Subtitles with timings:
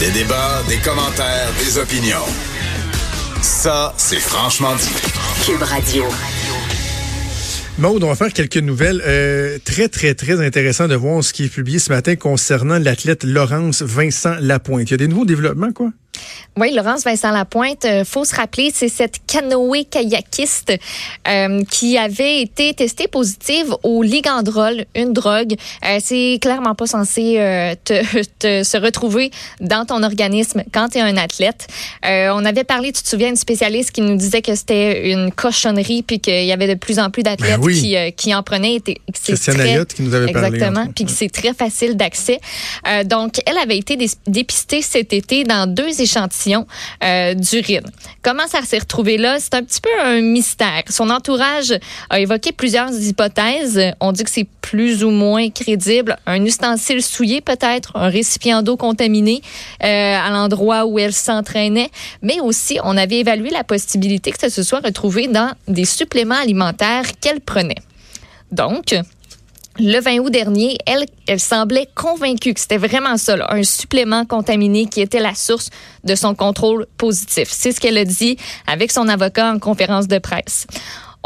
[0.00, 2.26] Des débats, des commentaires, des opinions.
[3.42, 4.90] Ça, c'est franchement dit.
[5.46, 6.04] Cube Radio.
[7.78, 9.00] Maude, on va faire quelques nouvelles.
[9.06, 13.22] Euh, très, très, très intéressant de voir ce qui est publié ce matin concernant l'athlète
[13.22, 14.90] Laurence Vincent Lapointe.
[14.90, 15.90] Il y a des nouveaux développements, quoi?
[16.56, 20.72] Oui, Laurence Vincent Lapointe, euh, faut se rappeler, c'est cette canoë kayakiste
[21.26, 25.54] euh, qui avait été testée positive au ligandrol, une drogue.
[25.84, 28.04] Euh, c'est clairement pas censé euh, te,
[28.38, 31.66] te, se retrouver dans ton organisme quand tu es un athlète.
[32.06, 35.32] Euh, on avait parlé, tu te souviens, une spécialiste qui nous disait que c'était une
[35.32, 37.80] cochonnerie puis qu'il y avait de plus en plus d'athlètes Ben oui.
[37.80, 38.76] qui, euh, qui en prenaient.
[38.76, 40.94] Et c'est Christiane Ayotte qui nous avait parlé, Exactement, entre autres.
[40.94, 42.38] puis que c'est très facile d'accès.
[42.86, 46.43] Euh, donc, elle avait été dé- dépistée cet été dans deux échantillons
[47.02, 47.82] euh, d'urine.
[48.22, 49.38] Comment ça s'est retrouvé là?
[49.38, 50.82] C'est un petit peu un mystère.
[50.88, 51.74] Son entourage
[52.10, 53.80] a évoqué plusieurs hypothèses.
[54.00, 56.16] On dit que c'est plus ou moins crédible.
[56.26, 59.42] Un ustensile souillé peut-être, un récipient d'eau contaminé
[59.82, 61.90] euh, à l'endroit où elle s'entraînait.
[62.22, 66.34] Mais aussi, on avait évalué la possibilité que ça se soit retrouvé dans des suppléments
[66.40, 67.82] alimentaires qu'elle prenait.
[68.52, 68.94] Donc,
[69.78, 74.24] le 20 août dernier, elle, elle semblait convaincue que c'était vraiment ça, là, un supplément
[74.24, 75.70] contaminé qui était la source
[76.04, 77.48] de son contrôle positif.
[77.50, 78.36] C'est ce qu'elle a dit
[78.66, 80.66] avec son avocat en conférence de presse.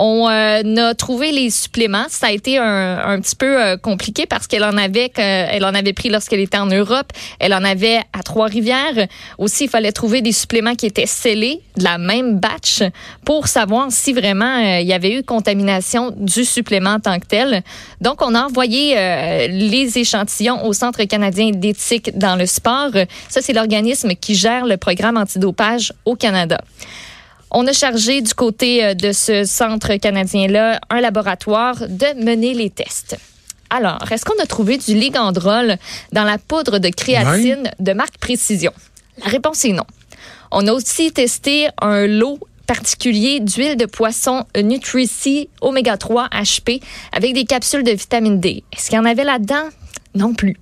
[0.00, 2.06] On euh, a trouvé les suppléments.
[2.08, 5.74] Ça a été un, un petit peu euh, compliqué parce qu'elle en avait, elle en
[5.74, 7.12] avait pris lorsqu'elle était en Europe.
[7.40, 9.08] Elle en avait à Trois-Rivières.
[9.38, 12.82] Aussi, il fallait trouver des suppléments qui étaient scellés de la même batch
[13.24, 17.26] pour savoir si vraiment euh, il y avait eu contamination du supplément en tant que
[17.26, 17.62] tel.
[18.00, 22.92] Donc, on a envoyé euh, les échantillons au Centre canadien d'éthique dans le sport.
[23.28, 26.60] Ça, c'est l'organisme qui gère le programme antidopage au Canada.
[27.50, 32.70] On a chargé du côté euh, de ce centre canadien-là un laboratoire de mener les
[32.70, 33.16] tests.
[33.70, 35.76] Alors, est-ce qu'on a trouvé du ligandrol
[36.12, 38.72] dans la poudre de créatine de marque Précision?
[39.22, 39.84] La réponse est non.
[40.50, 46.82] On a aussi testé un lot particulier d'huile de poisson Nutrici Oméga 3 HP
[47.12, 48.62] avec des capsules de vitamine D.
[48.72, 49.68] Est-ce qu'il y en avait là-dedans?
[50.14, 50.56] Non plus.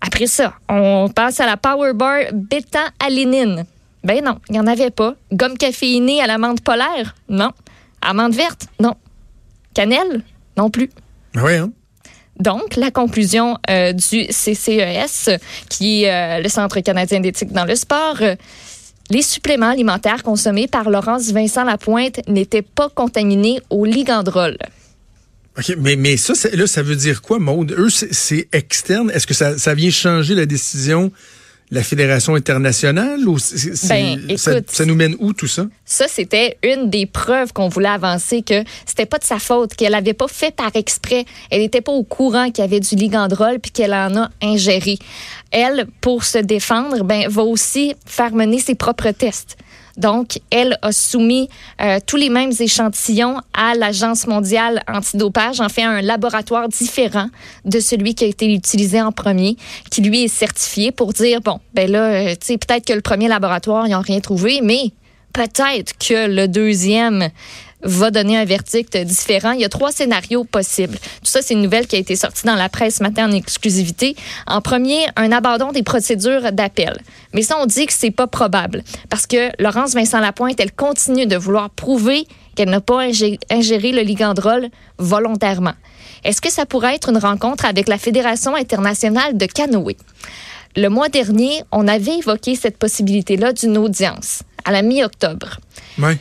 [0.00, 3.64] Après ça, on passe à la Power Bar bêta-alénine.
[4.04, 5.14] Ben non, il n'y en avait pas.
[5.32, 7.14] Gomme caféinée à l'amande polaire?
[7.28, 7.50] Non.
[8.02, 8.66] Amande verte?
[8.80, 8.94] Non.
[9.74, 10.22] Cannelle?
[10.56, 10.90] Non plus.
[11.34, 11.72] Ben oui, hein?
[12.38, 15.30] Donc, la conclusion euh, du CCES,
[15.70, 18.34] qui est euh, le Centre canadien d'éthique dans le sport, euh,
[19.10, 24.56] les suppléments alimentaires consommés par Laurence Vincent Lapointe n'étaient pas contaminés au ligandrol.
[25.56, 27.72] OK, mais, mais ça, là, ça veut dire quoi, Maude?
[27.78, 29.10] Eux, c'est- externe?
[29.12, 31.12] Est-ce que ça, ça vient changer la décision
[31.70, 33.36] la Fédération internationale ou
[33.88, 35.66] Ben, ça, écoute, ça nous mène où tout ça?
[35.84, 39.94] Ça, c'était une des preuves qu'on voulait avancer que c'était pas de sa faute, qu'elle
[39.94, 41.24] avait pas fait par exprès.
[41.50, 44.98] Elle n'était pas au courant qu'il y avait du ligandrol puis qu'elle en a ingéré.
[45.50, 49.56] Elle, pour se défendre, ben, va aussi faire mener ses propres tests.
[49.96, 51.48] Donc, elle a soumis
[51.80, 57.28] euh, tous les mêmes échantillons à l'Agence mondiale antidopage, en fait un laboratoire différent
[57.64, 59.56] de celui qui a été utilisé en premier,
[59.90, 63.02] qui lui est certifié pour dire, bon, ben là, euh, tu sais, peut-être que le
[63.02, 64.92] premier laboratoire, ils n'ont rien trouvé, mais
[65.32, 67.30] peut-être que le deuxième
[67.84, 69.52] va donner un verdict différent.
[69.52, 70.96] Il y a trois scénarios possibles.
[70.98, 73.32] Tout ça, c'est une nouvelle qui a été sortie dans la presse ce matin en
[73.32, 74.16] exclusivité.
[74.46, 76.96] En premier, un abandon des procédures d'appel.
[77.32, 81.26] Mais ça, on dit que c'est pas probable parce que Laurence Vincent Lapointe, elle continue
[81.26, 84.68] de vouloir prouver qu'elle n'a pas ingé- ingéré le ligandrol
[84.98, 85.74] volontairement.
[86.24, 89.96] Est-ce que ça pourrait être une rencontre avec la Fédération internationale de canoë?
[90.76, 95.58] Le mois dernier, on avait évoqué cette possibilité-là d'une audience à la mi-octobre.
[95.98, 96.18] Ouais.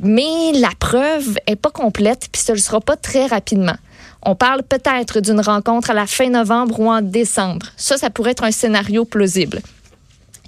[0.00, 3.76] Mais la preuve est pas complète, puis ce ne sera pas très rapidement.
[4.22, 7.66] On parle peut-être d'une rencontre à la fin novembre ou en décembre.
[7.76, 9.60] Ça, ça pourrait être un scénario plausible.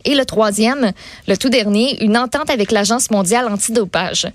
[0.05, 0.93] Et le troisième,
[1.29, 4.29] le tout dernier, une entente avec l'Agence mondiale antidopage.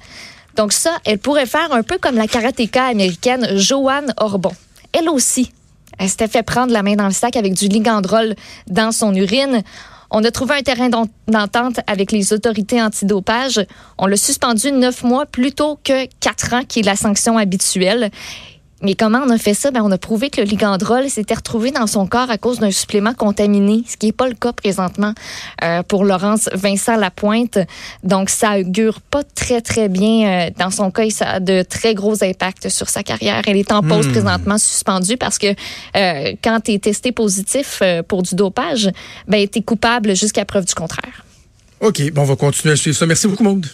[0.56, 4.52] Donc ça, elle pourrait faire un peu comme la karatéka américaine Joanne Orbon.
[4.92, 5.52] Elle aussi,
[5.98, 8.36] elle s'était fait prendre la main dans le sac avec du ligandrol
[8.68, 9.63] dans son urine.
[10.13, 13.66] On a trouvé un terrain d'en- d'entente avec les autorités antidopage.
[13.98, 18.12] On l'a suspendu neuf mois plutôt que quatre ans, qui est la sanction habituelle.
[18.81, 19.72] Mais comment on a fait ça?
[19.72, 22.72] Ben, on a prouvé que le ligandrol s'était retrouvé dans son corps à cause d'un
[22.72, 25.13] supplément contaminé, ce qui n'est pas le cas présentement
[25.63, 27.60] euh, pour Laurence Vincent Lapointe.
[28.04, 30.48] Donc, ça augure pas très, très bien.
[30.48, 33.42] Euh, dans son cas, ça a de très gros impacts sur sa carrière.
[33.48, 34.12] Elle est en pause Hmm.
[34.12, 35.48] présentement, suspendue, parce que
[35.95, 38.89] euh, quand tu es testé positif pour du dopage,
[39.27, 41.24] ben, tu es coupable jusqu'à preuve du contraire.
[41.81, 43.06] OK, bon, on va continuer à suivre ça.
[43.06, 43.68] Merci beaucoup, Maude.